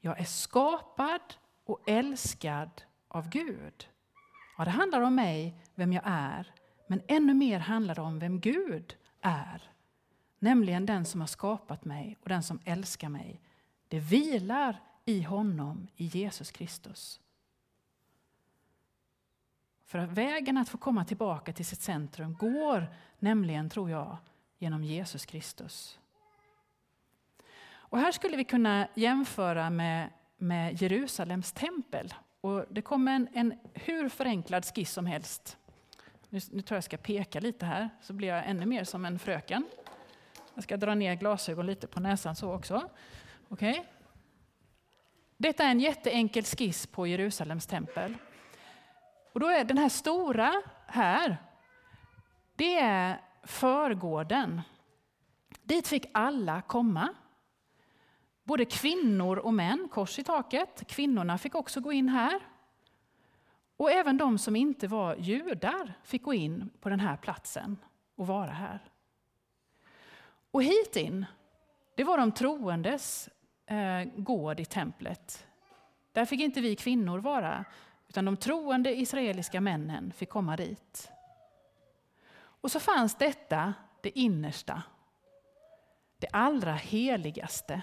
Jag 0.00 0.20
är 0.20 0.24
skapad 0.24 1.20
och 1.64 1.88
älskad 1.88 2.70
av 3.08 3.28
Gud. 3.28 3.88
Ja, 4.58 4.64
det 4.64 4.70
handlar 4.70 5.00
om 5.00 5.14
mig, 5.14 5.62
vem 5.74 5.92
jag 5.92 6.02
är, 6.06 6.52
men 6.86 7.02
ännu 7.08 7.34
mer 7.34 7.58
handlar 7.58 7.94
det 7.94 8.00
om 8.00 8.18
vem 8.18 8.40
Gud 8.40 8.96
är. 9.20 9.70
Nämligen 10.38 10.86
den 10.86 11.04
som 11.04 11.20
har 11.20 11.28
skapat 11.28 11.84
mig 11.84 12.16
och 12.22 12.28
den 12.28 12.42
som 12.42 12.60
älskar 12.64 13.08
mig. 13.08 13.40
Det 13.88 14.00
vilar 14.00 14.80
i 15.04 15.22
honom, 15.22 15.88
i 15.96 16.04
Jesus 16.04 16.50
Kristus. 16.50 17.20
För 19.88 19.98
att 19.98 20.10
vägen 20.10 20.58
att 20.58 20.68
få 20.68 20.78
komma 20.78 21.04
tillbaka 21.04 21.52
till 21.52 21.66
sitt 21.66 21.80
centrum 21.80 22.34
går 22.34 22.86
nämligen, 23.18 23.70
tror 23.70 23.90
jag, 23.90 24.16
genom 24.58 24.84
Jesus 24.84 25.26
Kristus. 25.26 25.98
Och 27.70 27.98
här 27.98 28.12
skulle 28.12 28.36
vi 28.36 28.44
kunna 28.44 28.88
jämföra 28.94 29.70
med, 29.70 30.10
med 30.36 30.82
Jerusalems 30.82 31.52
tempel. 31.52 32.14
Och 32.40 32.64
det 32.70 32.82
kommer 32.82 33.12
en, 33.12 33.28
en 33.32 33.58
hur 33.74 34.08
förenklad 34.08 34.64
skiss 34.64 34.92
som 34.92 35.06
helst. 35.06 35.56
Nu, 36.28 36.40
nu 36.50 36.62
tror 36.62 36.76
jag 36.76 36.84
ska 36.84 36.96
peka 36.96 37.40
lite 37.40 37.66
här, 37.66 37.90
så 38.00 38.12
blir 38.12 38.28
jag 38.28 38.46
ännu 38.46 38.66
mer 38.66 38.84
som 38.84 39.04
en 39.04 39.18
fröken. 39.18 39.64
Jag 40.54 40.64
ska 40.64 40.76
dra 40.76 40.94
ner 40.94 41.14
glasögon 41.14 41.66
lite 41.66 41.86
på 41.86 42.00
näsan 42.00 42.36
så 42.36 42.52
också. 42.52 42.90
Okay. 43.48 43.82
Detta 45.36 45.64
är 45.64 45.70
en 45.70 45.80
jätteenkel 45.80 46.44
skiss 46.44 46.86
på 46.86 47.06
Jerusalems 47.06 47.66
tempel. 47.66 48.14
Och 49.38 49.42
då 49.42 49.50
är 49.50 49.64
den 49.64 49.78
här 49.78 49.88
stora 49.88 50.62
här, 50.86 51.36
det 52.56 52.78
är 52.78 53.20
förgården. 53.42 54.60
Dit 55.62 55.88
fick 55.88 56.06
alla 56.14 56.62
komma. 56.62 57.08
Både 58.44 58.64
kvinnor 58.64 59.36
och 59.36 59.54
män, 59.54 59.88
kors 59.92 60.18
i 60.18 60.24
taket. 60.24 60.84
Kvinnorna 60.88 61.38
fick 61.38 61.54
också 61.54 61.80
gå 61.80 61.92
in 61.92 62.08
här. 62.08 62.40
Och 63.76 63.90
även 63.90 64.16
de 64.16 64.38
som 64.38 64.56
inte 64.56 64.86
var 64.88 65.16
judar 65.16 65.94
fick 66.02 66.22
gå 66.22 66.34
in 66.34 66.70
på 66.80 66.88
den 66.88 67.00
här 67.00 67.16
platsen 67.16 67.76
och 68.14 68.26
vara 68.26 68.50
här. 68.50 68.80
Och 70.50 70.62
hit 70.62 70.96
in, 70.96 71.26
det 71.94 72.04
var 72.04 72.18
de 72.18 72.32
troendes 72.32 73.28
eh, 73.66 74.04
gård 74.16 74.60
i 74.60 74.64
templet. 74.64 75.46
Där 76.12 76.24
fick 76.24 76.40
inte 76.40 76.60
vi 76.60 76.76
kvinnor 76.76 77.18
vara, 77.18 77.64
utan 78.08 78.24
de 78.24 78.36
troende 78.36 79.00
israeliska 79.00 79.60
männen 79.60 80.12
fick 80.12 80.28
komma 80.28 80.56
dit. 80.56 81.10
Och 82.38 82.70
så 82.70 82.80
fanns 82.80 83.14
detta, 83.14 83.74
det 84.00 84.18
innersta, 84.18 84.82
det 86.18 86.28
allra 86.32 86.72
heligaste. 86.72 87.82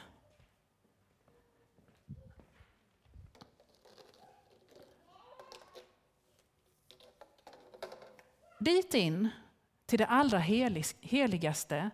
Dit 8.60 8.94
in, 8.94 9.30
till 9.86 10.00
det 10.00 10.06
allra 10.06 10.40
heligaste, 11.02 11.90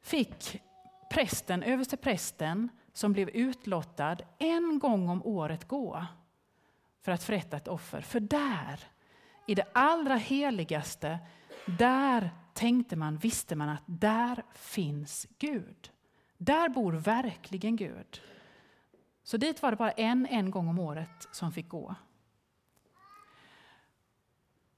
fick 0.00 0.62
prästen, 1.10 1.62
överste 1.62 1.96
prästen 1.96 2.68
som 2.92 3.12
blev 3.12 3.28
utlottad 3.28 4.16
en 4.38 4.78
gång 4.78 5.08
om 5.08 5.26
året 5.26 5.68
gå 5.68 6.06
för 7.04 7.12
att 7.12 7.22
förrätta 7.22 7.56
ett 7.56 7.68
offer. 7.68 8.00
För 8.00 8.20
där, 8.20 8.80
i 9.46 9.54
det 9.54 9.66
allra 9.72 10.16
heligaste, 10.16 11.18
där 11.66 12.30
tänkte 12.54 12.96
man, 12.96 13.16
visste 13.16 13.56
man 13.56 13.68
att 13.68 13.82
där 13.86 14.42
finns 14.52 15.26
Gud. 15.38 15.90
Där 16.38 16.68
bor 16.68 16.92
verkligen 16.92 17.76
Gud. 17.76 18.20
Så 19.22 19.36
dit 19.36 19.62
var 19.62 19.70
det 19.70 19.76
bara 19.76 19.90
en, 19.90 20.26
en 20.26 20.50
gång 20.50 20.68
om 20.68 20.78
året 20.78 21.28
som 21.32 21.52
fick 21.52 21.68
gå. 21.68 21.94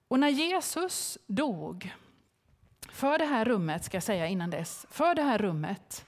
Och 0.09 0.21
när 0.21 0.29
Jesus 0.29 1.19
dog, 1.27 1.95
för 2.89 3.19
det 3.19 3.25
här 3.25 3.45
rummet, 3.45 3.85
ska 3.85 3.97
jag 3.97 4.03
säga 4.03 4.27
innan 4.27 4.51
dess, 4.51 4.87
för 4.91 5.15
det 5.15 5.23
här 5.23 5.39
rummet 5.39 6.07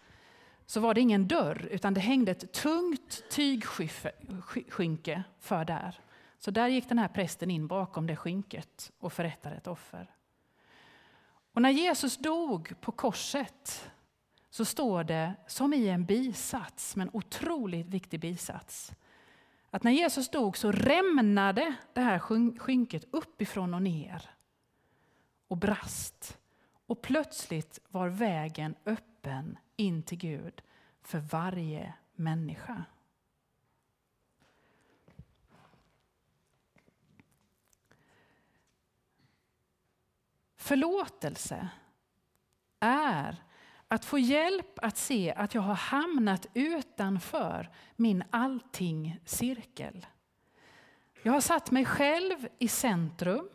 så 0.67 0.81
var 0.81 0.95
det 0.95 1.01
ingen 1.01 1.29
dörr 1.29 1.69
utan 1.71 1.95
det 1.95 2.01
hängde 2.01 2.33
ett 2.33 2.53
tungt 2.53 3.25
tygskynke 3.31 5.23
för 5.41 5.65
där. 5.65 6.01
Så 6.39 6.51
där 6.51 6.69
gick 6.69 6.89
den 6.89 6.99
här 6.99 7.09
prästen 7.09 7.51
in 7.51 7.67
bakom 7.67 8.07
det 8.07 8.17
skynket 8.17 8.93
och 8.99 9.13
förrättade 9.13 9.57
ett 9.57 9.67
offer. 9.67 10.15
Och 11.53 11.63
när 11.63 11.71
Jesus 11.71 12.17
dog 12.17 12.81
på 12.81 12.93
korset 12.93 13.91
så 14.51 14.65
står 14.65 15.05
det 15.05 15.35
som 15.47 15.75
i 15.75 15.89
en 15.89 16.05
bisats, 16.05 16.97
men 16.97 17.11
otroligt 17.13 17.87
viktig 17.87 18.21
bisats, 18.21 18.93
att 19.71 19.83
när 19.83 19.91
Jesus 19.91 20.29
dog 20.29 20.57
så 20.57 20.73
rämnade 20.73 21.75
det 21.93 22.01
här 22.01 22.19
skynket 22.59 23.05
uppifrån 23.11 23.75
och 23.75 23.83
ner. 23.83 24.31
och 25.49 25.57
brast. 25.57 26.39
Och 26.87 27.03
plötsligt 27.03 27.79
var 27.89 28.09
vägen 28.09 28.75
öppen 28.87 29.59
in 29.77 30.03
till 30.03 30.19
Gud 30.19 30.63
för 31.03 31.19
varje 31.19 31.95
människa. 32.15 32.85
Förlåtelse 40.69 41.69
är 42.81 43.45
att 43.89 44.05
få 44.05 44.19
hjälp 44.19 44.79
att 44.83 44.97
se 44.97 45.33
att 45.33 45.55
jag 45.55 45.63
har 45.63 45.75
hamnat 45.75 46.47
utanför 46.55 47.71
min 47.97 48.25
allting-cirkel. 48.31 50.07
Jag 51.23 51.33
har 51.33 51.41
satt 51.41 51.71
mig 51.71 51.85
själv 51.85 52.49
i 52.59 52.69
centrum 52.69 53.49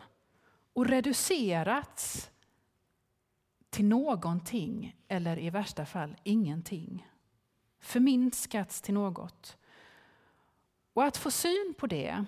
och 0.73 0.85
reducerats 0.85 2.31
till 3.69 3.85
någonting 3.85 4.95
eller 5.07 5.39
i 5.39 5.49
värsta 5.49 5.85
fall 5.85 6.15
ingenting. 6.23 7.07
Förminskats 7.79 8.81
till 8.81 8.93
något. 8.93 9.57
Och 10.93 11.03
att 11.03 11.17
få 11.17 11.31
syn 11.31 11.73
på 11.77 11.87
det, 11.87 12.25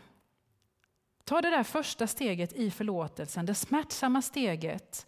ta 1.26 1.42
det 1.42 1.50
där 1.50 1.64
första 1.64 2.08
steget 2.08 2.54
i 2.54 2.72
förlåtelsen, 2.72 3.46
det 3.46 3.56
smärtsamma 3.56 4.22
steget 4.22 5.08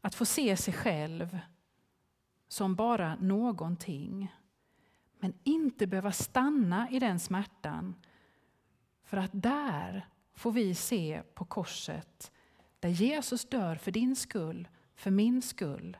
att 0.00 0.14
få 0.14 0.24
se 0.24 0.56
sig 0.56 0.74
själv 0.74 1.38
som 2.48 2.74
bara 2.74 3.14
någonting. 3.14 4.34
Men 5.18 5.34
inte 5.44 5.86
behöva 5.86 6.12
stanna 6.12 6.90
i 6.90 6.98
den 6.98 7.20
smärtan. 7.20 7.94
För 9.04 9.16
att 9.16 9.30
där 9.32 10.08
får 10.34 10.52
vi 10.52 10.74
se 10.74 11.22
på 11.34 11.44
korset 11.44 12.32
där 12.80 12.88
Jesus 12.88 13.44
dör 13.44 13.76
för 13.76 13.90
din 13.90 14.16
skull, 14.16 14.68
för 14.94 15.10
min 15.10 15.42
skull. 15.42 15.96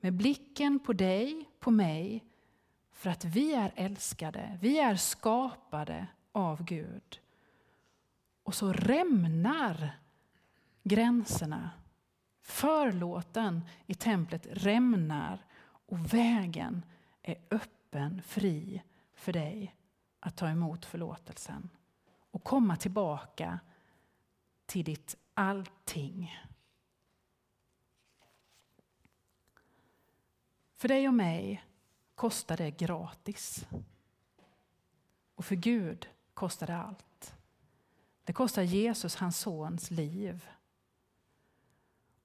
Med 0.00 0.14
blicken 0.14 0.78
på 0.78 0.92
dig, 0.92 1.50
på 1.58 1.70
mig, 1.70 2.24
för 2.92 3.10
att 3.10 3.24
vi 3.24 3.54
är 3.54 3.72
älskade, 3.76 4.58
vi 4.62 4.78
är 4.78 4.96
skapade 4.96 6.06
av 6.32 6.64
Gud. 6.64 7.20
Och 8.48 8.54
så 8.54 8.72
rämnar 8.72 9.98
gränserna. 10.82 11.70
Förlåten 12.42 13.64
i 13.86 13.94
templet 13.94 14.46
rämnar 14.50 15.44
och 15.62 16.14
vägen 16.14 16.84
är 17.22 17.36
öppen, 17.50 18.22
fri 18.22 18.82
för 19.14 19.32
dig 19.32 19.74
att 20.20 20.36
ta 20.36 20.48
emot 20.48 20.84
förlåtelsen 20.84 21.70
och 22.30 22.44
komma 22.44 22.76
tillbaka 22.76 23.60
till 24.66 24.84
ditt 24.84 25.16
allting. 25.34 26.38
För 30.76 30.88
dig 30.88 31.08
och 31.08 31.14
mig 31.14 31.64
kostar 32.14 32.56
det 32.56 32.70
gratis. 32.70 33.66
Och 35.34 35.44
för 35.44 35.56
Gud 35.56 36.08
kostar 36.34 36.66
det 36.66 36.76
allt. 36.76 37.07
Det 38.28 38.32
kostar 38.32 38.62
Jesus, 38.62 39.16
hans 39.16 39.38
sons, 39.38 39.90
liv. 39.90 40.48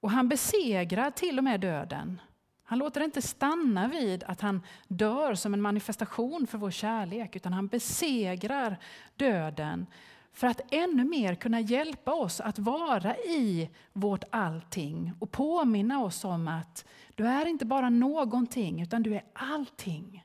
Och 0.00 0.10
han 0.10 0.28
besegrar 0.28 1.10
till 1.10 1.38
och 1.38 1.44
med 1.44 1.60
döden. 1.60 2.20
Han 2.62 2.78
låter 2.78 3.00
det 3.00 3.04
inte 3.04 3.22
stanna 3.22 3.88
vid 3.88 4.24
att 4.24 4.40
han 4.40 4.62
dör 4.88 5.34
som 5.34 5.54
en 5.54 5.62
manifestation 5.62 6.46
för 6.46 6.58
vår 6.58 6.70
kärlek, 6.70 7.36
utan 7.36 7.52
han 7.52 7.66
besegrar 7.66 8.78
döden 9.16 9.86
för 10.32 10.46
att 10.46 10.60
ännu 10.70 11.04
mer 11.04 11.34
kunna 11.34 11.60
hjälpa 11.60 12.14
oss 12.14 12.40
att 12.40 12.58
vara 12.58 13.16
i 13.16 13.70
vårt 13.92 14.24
allting 14.30 15.12
och 15.18 15.30
påminna 15.30 16.02
oss 16.02 16.24
om 16.24 16.48
att 16.48 16.84
du 17.14 17.26
är 17.26 17.46
inte 17.46 17.64
bara 17.64 17.90
någonting, 17.90 18.82
utan 18.82 19.02
du 19.02 19.14
är 19.14 19.24
allting. 19.32 20.24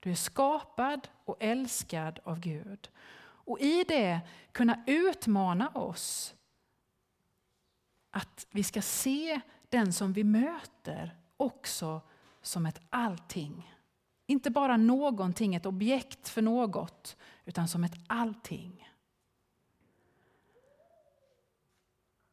Du 0.00 0.10
är 0.10 0.14
skapad 0.14 1.08
och 1.24 1.36
älskad 1.40 2.18
av 2.24 2.40
Gud. 2.40 2.88
Och 3.44 3.60
i 3.60 3.84
det 3.84 4.20
kunna 4.52 4.84
utmana 4.86 5.68
oss 5.68 6.34
att 8.10 8.46
vi 8.50 8.64
ska 8.64 8.82
se 8.82 9.40
den 9.68 9.92
som 9.92 10.12
vi 10.12 10.24
möter 10.24 11.16
också 11.36 12.00
som 12.42 12.66
ett 12.66 12.80
allting. 12.90 13.74
Inte 14.26 14.50
bara 14.50 14.76
någonting, 14.76 15.54
ett 15.54 15.66
objekt 15.66 16.28
för 16.28 16.42
något, 16.42 17.16
utan 17.44 17.68
som 17.68 17.84
ett 17.84 17.94
allting. 18.06 18.88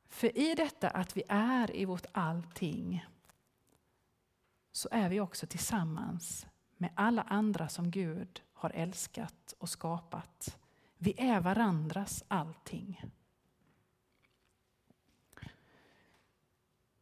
För 0.09 0.37
i 0.37 0.55
detta 0.55 0.89
att 0.89 1.17
vi 1.17 1.23
är 1.27 1.75
i 1.75 1.85
vårt 1.85 2.05
allting 2.11 3.05
så 4.71 4.89
är 4.91 5.09
vi 5.09 5.19
också 5.19 5.47
tillsammans 5.47 6.45
med 6.77 6.89
alla 6.95 7.21
andra 7.21 7.69
som 7.69 7.91
Gud 7.91 8.41
har 8.53 8.69
älskat 8.69 9.53
och 9.57 9.69
skapat. 9.69 10.57
Vi 10.97 11.13
är 11.17 11.39
varandras 11.39 12.23
allting. 12.27 13.01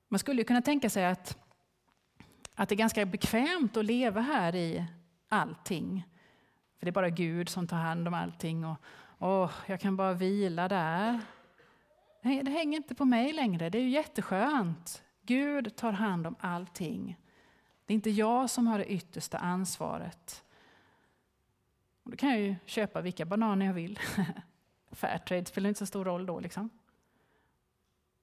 Man 0.07 0.19
skulle 0.19 0.43
kunna 0.43 0.61
tänka 0.61 0.89
sig 0.89 1.05
att, 1.05 1.37
att 2.55 2.69
det 2.69 2.75
är 2.75 2.77
ganska 2.77 3.05
bekvämt 3.05 3.77
att 3.77 3.85
leva 3.85 4.21
här 4.21 4.55
i 4.55 4.85
allting. 5.29 6.03
För 6.79 6.85
det 6.85 6.89
är 6.89 6.93
bara 6.93 7.09
Gud 7.09 7.49
som 7.49 7.67
tar 7.67 7.77
hand 7.77 8.07
om 8.07 8.13
allting. 8.13 8.65
Och, 8.65 8.77
och 9.17 9.51
jag 9.67 9.79
kan 9.79 9.97
bara 9.97 10.13
vila 10.13 10.67
där. 10.67 11.21
Nej, 12.21 12.43
det 12.43 12.51
hänger 12.51 12.77
inte 12.77 12.95
på 12.95 13.05
mig 13.05 13.33
längre. 13.33 13.69
Det 13.69 13.77
är 13.77 13.81
ju 13.81 13.89
jätteskönt. 13.89 15.03
Gud 15.21 15.75
tar 15.75 15.91
hand 15.91 16.27
om 16.27 16.35
allting. 16.39 17.19
Det 17.85 17.93
är 17.93 17.95
inte 17.95 18.09
jag 18.09 18.49
som 18.49 18.67
har 18.67 18.77
det 18.77 18.91
yttersta 18.91 19.37
ansvaret. 19.37 20.44
Och 22.05 22.11
då 22.11 22.17
kan 22.17 22.29
jag 22.29 22.39
ju 22.39 22.55
köpa 22.65 23.01
vilka 23.01 23.25
bananer 23.25 23.65
jag 23.65 23.73
vill. 23.73 23.99
Fairtrade 24.91 25.45
spelar 25.45 25.67
inte 25.67 25.79
så 25.79 25.85
stor 25.85 26.05
roll 26.05 26.25
då. 26.25 26.39
Liksom. 26.39 26.69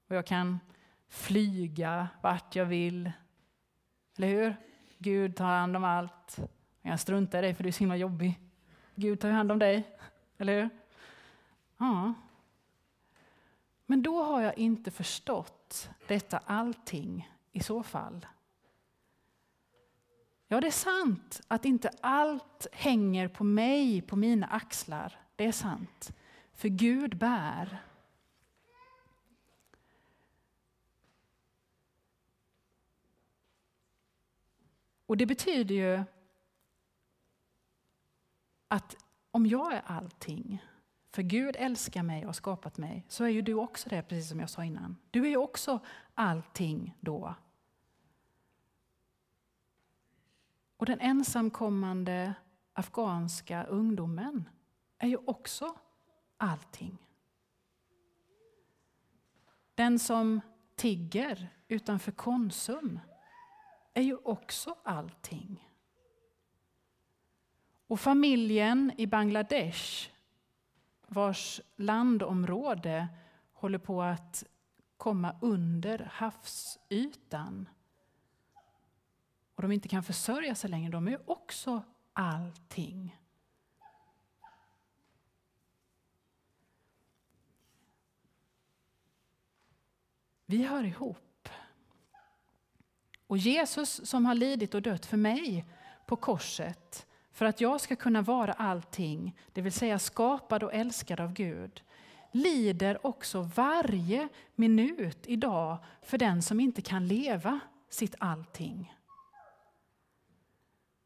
Och 0.07 0.15
jag 0.15 0.25
kan 0.25 0.59
flyga 1.07 2.07
vart 2.21 2.55
jag 2.55 2.65
vill. 2.65 3.11
Eller 4.17 4.27
hur? 4.27 4.55
Gud 4.97 5.35
tar 5.35 5.45
hand 5.45 5.75
om 5.75 5.83
allt. 5.83 6.39
Jag 6.81 6.99
struntar 6.99 7.39
i 7.39 7.41
dig 7.41 7.53
för 7.55 7.63
du 7.63 7.67
är 7.67 7.71
så 7.71 7.79
himla 7.79 7.95
jobbig. 7.95 8.39
Gud 8.95 9.19
tar 9.19 9.29
hand 9.29 9.51
om 9.51 9.59
dig. 9.59 9.97
Eller 10.37 10.61
hur? 10.61 10.69
Ja. 11.77 12.13
Men 13.85 14.03
då 14.03 14.23
har 14.23 14.41
jag 14.41 14.57
inte 14.57 14.91
förstått 14.91 15.89
detta 16.07 16.37
allting 16.37 17.31
i 17.51 17.59
så 17.59 17.83
fall. 17.83 18.25
Ja, 20.53 20.61
det 20.61 20.67
är 20.67 20.71
sant 20.71 21.41
att 21.47 21.65
inte 21.65 21.89
allt 22.01 22.67
hänger 22.71 23.27
på 23.27 23.43
mig, 23.43 24.01
på 24.01 24.15
mina 24.15 24.47
axlar. 24.47 25.19
Det 25.35 25.45
är 25.45 25.51
sant. 25.51 26.11
För 26.53 26.67
Gud 26.67 27.17
bär. 27.17 27.83
Och 35.05 35.17
det 35.17 35.25
betyder 35.25 35.75
ju 35.75 36.03
att 38.67 38.95
om 39.31 39.45
jag 39.45 39.73
är 39.73 39.81
allting, 39.85 40.63
för 41.11 41.21
Gud 41.21 41.55
älskar 41.59 42.03
mig 42.03 42.19
och 42.19 42.25
har 42.25 42.33
skapat 42.33 42.77
mig, 42.77 43.05
så 43.07 43.23
är 43.23 43.29
ju 43.29 43.41
du 43.41 43.53
också 43.53 43.89
det, 43.89 44.01
precis 44.01 44.29
som 44.29 44.39
jag 44.39 44.49
sa 44.49 44.63
innan. 44.63 44.97
Du 45.11 45.25
är 45.25 45.29
ju 45.29 45.37
också 45.37 45.79
allting 46.13 46.97
då. 46.99 47.35
Och 50.83 50.87
den 50.87 50.99
ensamkommande 50.99 52.33
afghanska 52.73 53.63
ungdomen 53.63 54.49
är 54.97 55.07
ju 55.07 55.17
också 55.25 55.75
allting. 56.37 56.97
Den 59.75 59.99
som 59.99 60.41
tigger 60.75 61.49
utanför 61.67 62.11
Konsum 62.11 62.99
är 63.93 64.01
ju 64.01 64.15
också 64.15 64.75
allting. 64.83 65.69
Och 67.87 67.99
familjen 67.99 68.91
i 68.97 69.07
Bangladesh 69.07 70.09
vars 71.07 71.61
landområde 71.75 73.07
håller 73.53 73.79
på 73.79 74.01
att 74.01 74.43
komma 74.97 75.35
under 75.41 76.11
havsytan 76.13 77.69
och 79.55 79.61
de 79.61 79.71
inte 79.71 79.87
kan 79.87 80.03
försörja 80.03 80.55
sig 80.55 80.69
längre, 80.69 80.91
de 80.91 81.07
är 81.07 81.29
också 81.29 81.83
allting. 82.13 83.19
Vi 90.45 90.63
hör 90.63 90.83
ihop. 90.83 91.49
Och 93.27 93.37
Jesus 93.37 94.09
som 94.09 94.25
har 94.25 94.35
lidit 94.35 94.75
och 94.75 94.81
dött 94.81 95.05
för 95.05 95.17
mig 95.17 95.65
på 96.05 96.15
korset 96.15 97.07
för 97.31 97.45
att 97.45 97.61
jag 97.61 97.81
ska 97.81 97.95
kunna 97.95 98.21
vara 98.21 98.53
allting, 98.53 99.35
det 99.53 99.61
vill 99.61 99.73
säga 99.73 99.99
skapad 99.99 100.63
och 100.63 100.73
älskad 100.73 101.19
av 101.19 101.33
Gud. 101.33 101.83
lider 102.31 103.05
också 103.05 103.41
varje 103.41 104.29
minut 104.55 105.27
idag 105.27 105.77
för 106.01 106.17
den 106.17 106.41
som 106.41 106.59
inte 106.59 106.81
kan 106.81 107.07
leva 107.07 107.59
sitt 107.89 108.15
allting. 108.19 108.93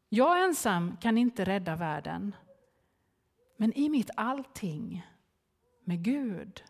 Jag 0.08 0.44
ensam 0.44 0.96
kan 0.96 1.18
inte 1.18 1.44
rädda 1.44 1.76
världen. 1.76 2.34
Men 3.56 3.72
i 3.72 3.88
mitt 3.88 4.10
allting 4.14 5.06
med 5.84 6.02
Gud 6.02 6.64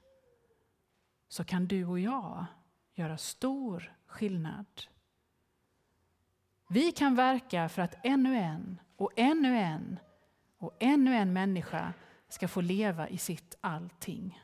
så 1.29 1.45
kan 1.45 1.67
du 1.67 1.85
och 1.85 2.01
jag 2.01 2.47
göra 2.95 3.19
stor 3.19 3.95
skillnad. 4.07 4.67
Vi 6.69 6.93
kan 6.93 7.15
verka 7.15 7.69
för 7.69 7.83
att 7.83 7.95
ännu 8.03 8.37
en 8.37 8.81
och 8.97 9.13
ännu 9.17 9.59
en 9.59 9.99
och 10.59 10.77
ännu 10.81 11.15
en 11.15 11.33
människa 11.33 11.95
ska 12.29 12.49
få 12.49 12.61
leva 12.61 13.09
i 13.09 13.19
sitt 13.19 13.55
allting. 13.61 14.41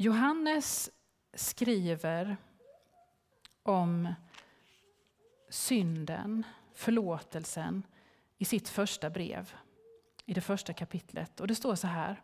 Johannes 0.00 0.90
skriver 1.34 2.36
om 3.62 4.14
synden, 5.48 6.42
förlåtelsen, 6.74 7.82
i 8.38 8.44
sitt 8.44 8.68
första 8.68 9.10
brev, 9.10 9.54
i 10.26 10.34
det 10.34 10.40
första 10.40 10.72
kapitlet. 10.72 11.40
Och 11.40 11.46
det 11.46 11.54
står 11.54 11.74
så 11.74 11.86
här. 11.86 12.22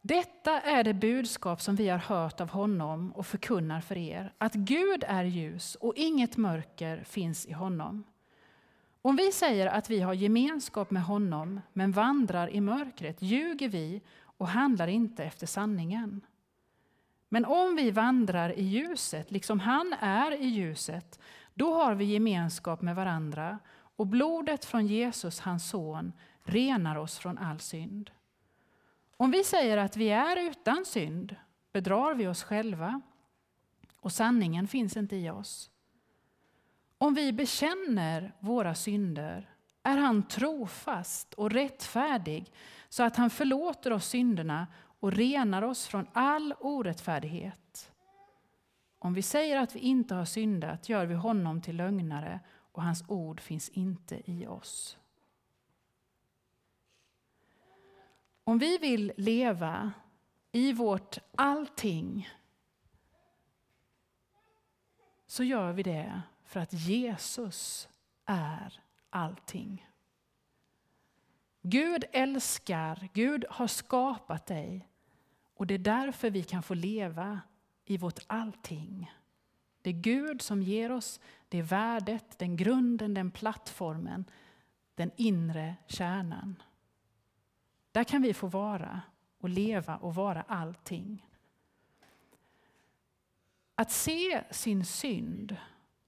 Detta 0.00 0.60
är 0.60 0.84
det 0.84 0.94
budskap 0.94 1.62
som 1.62 1.76
vi 1.76 1.88
har 1.88 1.98
hört 1.98 2.40
av 2.40 2.48
honom 2.48 3.12
och 3.12 3.26
förkunnar 3.26 3.80
för 3.80 3.98
er, 3.98 4.32
att 4.38 4.54
Gud 4.54 5.04
är 5.06 5.24
ljus 5.24 5.74
och 5.74 5.94
inget 5.96 6.36
mörker 6.36 7.04
finns 7.04 7.46
i 7.46 7.52
honom. 7.52 8.04
Om 9.02 9.16
vi 9.16 9.32
säger 9.32 9.66
att 9.66 9.90
vi 9.90 10.00
har 10.00 10.14
gemenskap 10.14 10.90
med 10.90 11.02
honom 11.02 11.60
men 11.72 11.92
vandrar 11.92 12.50
i 12.50 12.60
mörkret 12.60 13.22
ljuger 13.22 13.68
vi 13.68 14.02
och 14.42 14.48
handlar 14.48 14.88
inte 14.88 15.24
efter 15.24 15.46
sanningen. 15.46 16.20
Men 17.28 17.44
om 17.44 17.76
vi 17.76 17.90
vandrar 17.90 18.52
i 18.58 18.62
ljuset, 18.62 19.30
liksom 19.30 19.60
han 19.60 19.94
är 20.00 20.32
i 20.32 20.46
ljuset, 20.46 21.20
då 21.54 21.74
har 21.74 21.94
vi 21.94 22.04
gemenskap 22.04 22.82
med 22.82 22.96
varandra 22.96 23.58
och 23.74 24.06
blodet 24.06 24.64
från 24.64 24.86
Jesus, 24.86 25.40
hans 25.40 25.68
son, 25.68 26.12
renar 26.42 26.96
oss 26.96 27.18
från 27.18 27.38
all 27.38 27.60
synd. 27.60 28.10
Om 29.16 29.30
vi 29.30 29.44
säger 29.44 29.76
att 29.76 29.96
vi 29.96 30.10
är 30.10 30.50
utan 30.50 30.84
synd 30.84 31.36
bedrar 31.72 32.14
vi 32.14 32.28
oss 32.28 32.42
själva 32.42 33.00
och 34.00 34.12
sanningen 34.12 34.68
finns 34.68 34.96
inte 34.96 35.16
i 35.16 35.30
oss. 35.30 35.70
Om 36.98 37.14
vi 37.14 37.32
bekänner 37.32 38.32
våra 38.40 38.74
synder 38.74 39.51
är 39.82 39.96
han 39.96 40.22
trofast 40.22 41.34
och 41.34 41.50
rättfärdig 41.50 42.52
så 42.88 43.02
att 43.02 43.16
han 43.16 43.30
förlåter 43.30 43.92
oss 43.92 44.06
synderna 44.06 44.66
och 45.00 45.12
renar 45.12 45.62
oss 45.62 45.86
från 45.86 46.06
all 46.12 46.54
orättfärdighet. 46.60 47.92
Om 48.98 49.14
vi 49.14 49.22
säger 49.22 49.56
att 49.56 49.76
vi 49.76 49.80
inte 49.80 50.14
har 50.14 50.24
syndat 50.24 50.88
gör 50.88 51.06
vi 51.06 51.14
honom 51.14 51.62
till 51.62 51.76
lögnare 51.76 52.40
och 52.72 52.82
hans 52.82 53.04
ord 53.08 53.40
finns 53.40 53.68
inte 53.68 54.30
i 54.30 54.46
oss. 54.46 54.98
Om 58.44 58.58
vi 58.58 58.78
vill 58.78 59.12
leva 59.16 59.92
i 60.52 60.72
vårt 60.72 61.18
allting 61.36 62.28
så 65.26 65.44
gör 65.44 65.72
vi 65.72 65.82
det 65.82 66.22
för 66.44 66.60
att 66.60 66.72
Jesus 66.72 67.88
är 68.24 68.82
allting. 69.12 69.88
Gud 71.62 72.04
älskar, 72.12 73.08
Gud 73.12 73.44
har 73.50 73.66
skapat 73.66 74.46
dig 74.46 74.88
och 75.54 75.66
det 75.66 75.74
är 75.74 75.78
därför 75.78 76.30
vi 76.30 76.42
kan 76.42 76.62
få 76.62 76.74
leva 76.74 77.40
i 77.84 77.96
vårt 77.96 78.18
allting. 78.26 79.12
Det 79.82 79.90
är 79.90 79.94
Gud 79.94 80.42
som 80.42 80.62
ger 80.62 80.92
oss 80.92 81.20
det 81.48 81.62
värdet, 81.62 82.38
den 82.38 82.56
grunden, 82.56 83.14
den 83.14 83.30
plattformen, 83.30 84.24
den 84.94 85.10
inre 85.16 85.76
kärnan. 85.86 86.62
Där 87.92 88.04
kan 88.04 88.22
vi 88.22 88.34
få 88.34 88.46
vara 88.46 89.00
och 89.38 89.48
leva 89.48 89.96
och 89.96 90.14
vara 90.14 90.42
allting. 90.42 91.26
Att 93.74 93.90
se 93.90 94.44
sin 94.50 94.84
synd 94.84 95.56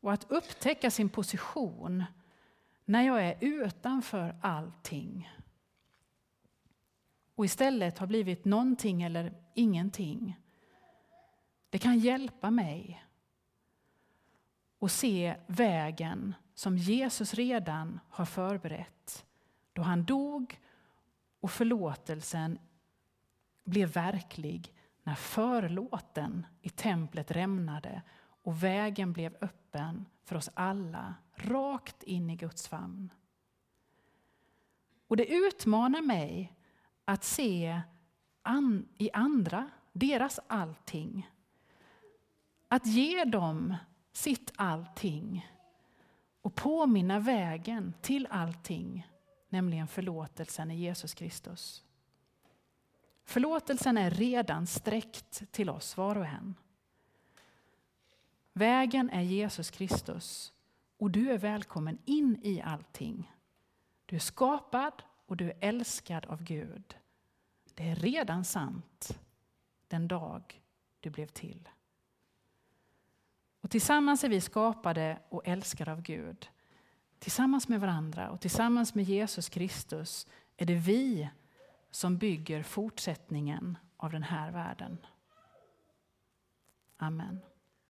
och 0.00 0.12
att 0.12 0.30
upptäcka 0.30 0.90
sin 0.90 1.08
position 1.08 2.04
när 2.85 3.03
jag 3.03 3.27
är 3.29 3.37
utanför 3.40 4.37
allting 4.40 5.31
och 7.35 7.44
istället 7.44 7.99
har 7.99 8.07
blivit 8.07 8.44
någonting 8.44 9.03
eller 9.03 9.35
ingenting. 9.55 10.40
Det 11.70 11.79
kan 11.79 11.99
hjälpa 11.99 12.51
mig 12.51 13.05
att 14.81 14.92
se 14.92 15.37
vägen 15.47 16.35
som 16.55 16.77
Jesus 16.77 17.35
redan 17.35 18.01
har 18.09 18.25
förberett 18.25 19.25
då 19.73 19.83
han 19.83 20.05
dog 20.05 20.61
och 21.40 21.51
förlåtelsen 21.51 22.59
blev 23.64 23.92
verklig 23.92 24.73
när 25.03 25.14
förlåten 25.14 26.47
i 26.62 26.68
templet 26.68 27.31
rämnade 27.31 28.03
och 28.18 28.62
vägen 28.62 29.12
blev 29.12 29.37
öppen 29.40 30.05
för 30.25 30.37
oss 30.37 30.51
alla, 30.55 31.14
rakt 31.37 32.03
in 32.03 32.31
i 32.31 32.37
Guds 32.37 32.68
famn. 32.68 33.12
Och 35.09 35.16
det 35.16 35.27
utmanar 35.27 36.03
mig 36.03 36.53
att 37.05 37.25
se 37.25 37.81
an, 38.42 38.88
i 38.99 39.11
andra 39.12 39.70
deras 39.92 40.40
allting. 40.47 41.31
Att 42.68 42.87
ge 42.87 43.25
dem 43.25 43.77
sitt 44.12 44.53
allting 44.57 45.51
och 46.42 46.55
påminna 46.55 47.18
vägen 47.18 47.94
till 48.01 48.27
allting, 48.31 49.07
nämligen 49.49 49.88
förlåtelsen 49.88 50.70
i 50.70 50.77
Jesus 50.77 51.14
Kristus. 51.14 51.85
Förlåtelsen 53.25 53.99
är 53.99 54.11
redan 54.11 54.66
sträckt 54.66 55.53
till 55.53 55.70
oss 55.70 55.97
var 55.97 56.18
och 56.18 56.27
en. 56.27 56.55
Vägen 58.53 59.11
är 59.11 59.23
Jesus 59.23 59.70
Kristus 59.70 60.53
och 61.04 61.10
du 61.10 61.30
är 61.30 61.38
välkommen 61.38 61.98
in 62.04 62.38
i 62.42 62.60
allting. 62.60 63.32
Du 64.06 64.16
är 64.16 64.20
skapad 64.20 65.02
och 65.26 65.36
du 65.36 65.50
är 65.50 65.56
älskad 65.60 66.26
av 66.26 66.42
Gud. 66.42 66.96
Det 67.74 67.90
är 67.90 67.96
redan 67.96 68.44
sant 68.44 69.18
den 69.88 70.08
dag 70.08 70.62
du 71.00 71.10
blev 71.10 71.26
till. 71.26 71.68
Och 73.60 73.70
tillsammans 73.70 74.24
är 74.24 74.28
vi 74.28 74.40
skapade 74.40 75.18
och 75.28 75.48
älskade 75.48 75.92
av 75.92 76.02
Gud. 76.02 76.48
Tillsammans 77.18 77.68
med 77.68 77.80
varandra 77.80 78.30
och 78.30 78.40
tillsammans 78.40 78.94
med 78.94 79.04
Jesus 79.04 79.48
Kristus 79.48 80.26
är 80.56 80.66
det 80.66 80.74
vi 80.74 81.30
som 81.90 82.18
bygger 82.18 82.62
fortsättningen 82.62 83.78
av 83.96 84.10
den 84.10 84.22
här 84.22 84.50
världen. 84.50 84.98
Amen. 86.96 87.40